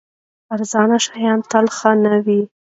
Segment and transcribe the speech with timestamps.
[0.55, 2.41] ارزانه شیان تل ښه نه وي.